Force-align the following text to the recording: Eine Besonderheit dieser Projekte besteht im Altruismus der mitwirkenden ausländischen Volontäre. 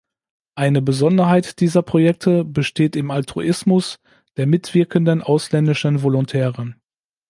Eine 0.55 0.81
Besonderheit 0.81 1.59
dieser 1.59 1.83
Projekte 1.83 2.43
besteht 2.43 2.95
im 2.95 3.11
Altruismus 3.11 3.99
der 4.35 4.47
mitwirkenden 4.47 5.21
ausländischen 5.21 6.01
Volontäre. 6.01 6.73